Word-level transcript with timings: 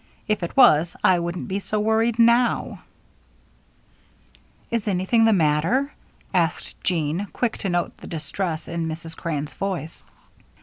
If 0.27 0.41
it 0.41 0.57
was, 0.57 0.95
I 1.03 1.19
wouldn't 1.19 1.47
be 1.47 1.59
so 1.59 1.79
worried 1.79 2.17
now." 2.17 2.81
"Is 4.71 4.87
anything 4.87 5.25
the 5.25 5.31
matter?" 5.31 5.93
asked 6.33 6.83
Jean, 6.83 7.27
quick 7.33 7.59
to 7.59 7.69
note 7.69 7.97
the 7.97 8.07
distress 8.07 8.67
in 8.67 8.87
Mrs. 8.87 9.15
Crane's 9.15 9.53
voice. 9.53 10.03